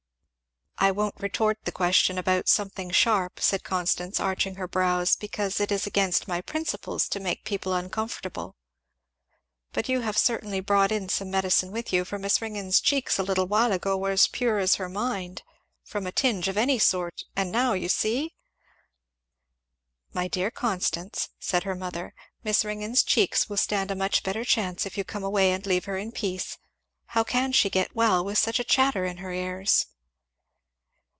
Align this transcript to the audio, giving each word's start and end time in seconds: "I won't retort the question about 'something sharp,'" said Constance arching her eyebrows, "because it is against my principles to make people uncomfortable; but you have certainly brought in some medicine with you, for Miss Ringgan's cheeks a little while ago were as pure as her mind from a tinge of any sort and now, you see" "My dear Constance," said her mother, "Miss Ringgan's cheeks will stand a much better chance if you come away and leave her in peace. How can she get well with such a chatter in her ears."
"I 0.83 0.89
won't 0.89 1.19
retort 1.21 1.59
the 1.63 1.71
question 1.71 2.17
about 2.17 2.49
'something 2.49 2.89
sharp,'" 2.89 3.39
said 3.39 3.63
Constance 3.63 4.19
arching 4.19 4.55
her 4.55 4.63
eyebrows, 4.63 5.15
"because 5.15 5.59
it 5.59 5.71
is 5.71 5.85
against 5.85 6.27
my 6.27 6.41
principles 6.41 7.07
to 7.09 7.19
make 7.19 7.45
people 7.45 7.75
uncomfortable; 7.75 8.55
but 9.73 9.87
you 9.87 9.99
have 10.01 10.17
certainly 10.17 10.59
brought 10.59 10.91
in 10.91 11.07
some 11.07 11.29
medicine 11.29 11.71
with 11.71 11.93
you, 11.93 12.03
for 12.03 12.17
Miss 12.17 12.41
Ringgan's 12.41 12.81
cheeks 12.81 13.19
a 13.19 13.23
little 13.23 13.45
while 13.45 13.71
ago 13.71 13.95
were 13.95 14.09
as 14.09 14.25
pure 14.25 14.57
as 14.57 14.75
her 14.77 14.89
mind 14.89 15.43
from 15.83 16.07
a 16.07 16.11
tinge 16.11 16.47
of 16.47 16.57
any 16.57 16.79
sort 16.79 17.25
and 17.35 17.51
now, 17.51 17.73
you 17.73 17.87
see" 17.87 18.33
"My 20.15 20.27
dear 20.27 20.49
Constance," 20.49 21.29
said 21.39 21.61
her 21.61 21.75
mother, 21.75 22.15
"Miss 22.43 22.65
Ringgan's 22.65 23.03
cheeks 23.03 23.47
will 23.47 23.57
stand 23.57 23.91
a 23.91 23.95
much 23.95 24.23
better 24.23 24.43
chance 24.43 24.87
if 24.87 24.97
you 24.97 25.03
come 25.03 25.23
away 25.23 25.51
and 25.51 25.63
leave 25.63 25.85
her 25.85 25.97
in 25.97 26.11
peace. 26.11 26.57
How 27.09 27.23
can 27.23 27.51
she 27.51 27.69
get 27.69 27.95
well 27.95 28.25
with 28.25 28.39
such 28.39 28.59
a 28.59 28.63
chatter 28.63 29.05
in 29.05 29.17
her 29.17 29.31
ears." 29.31 29.85